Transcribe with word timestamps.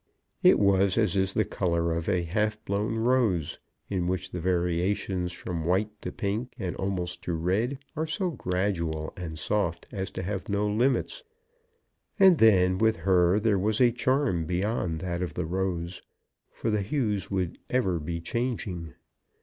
It 0.41 0.57
was 0.57 0.97
as 0.97 1.15
is 1.15 1.33
the 1.35 1.45
colour 1.45 1.93
of 1.93 2.09
a 2.09 2.23
half 2.23 2.65
blown 2.65 2.95
rose, 2.95 3.59
in 3.87 4.07
which 4.07 4.31
the 4.31 4.39
variations 4.39 5.31
from 5.31 5.63
white 5.63 5.91
to 6.01 6.11
pink, 6.11 6.53
and 6.57 6.75
almost 6.77 7.21
to 7.25 7.35
red, 7.35 7.77
are 7.95 8.07
so 8.07 8.31
gradual 8.31 9.13
and 9.15 9.37
soft 9.37 9.85
as 9.91 10.09
to 10.17 10.23
have 10.23 10.49
no 10.49 10.67
limits. 10.67 11.21
And 12.19 12.39
then 12.39 12.79
with 12.79 12.95
her 12.95 13.39
there 13.39 13.59
was 13.59 13.79
a 13.79 13.91
charm 13.91 14.45
beyond 14.45 15.01
that 15.01 15.21
of 15.21 15.35
the 15.35 15.45
rose, 15.45 16.01
for 16.49 16.71
the 16.71 16.81
hues 16.81 17.29
would 17.29 17.59
ever 17.69 17.99
be 17.99 18.19
changing. 18.19 18.95